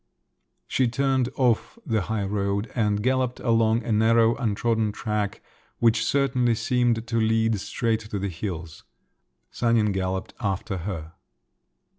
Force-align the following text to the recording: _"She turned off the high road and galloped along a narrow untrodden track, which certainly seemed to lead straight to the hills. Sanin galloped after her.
_"She 0.65 0.87
turned 0.87 1.29
off 1.35 1.77
the 1.85 2.01
high 2.01 2.23
road 2.25 2.71
and 2.73 3.03
galloped 3.03 3.39
along 3.39 3.83
a 3.83 3.91
narrow 3.91 4.33
untrodden 4.35 4.91
track, 4.91 5.43
which 5.77 6.03
certainly 6.03 6.55
seemed 6.55 7.05
to 7.07 7.17
lead 7.21 7.59
straight 7.59 7.99
to 8.09 8.17
the 8.17 8.27
hills. 8.29 8.83
Sanin 9.51 9.91
galloped 9.91 10.33
after 10.39 10.77
her. 10.89 11.13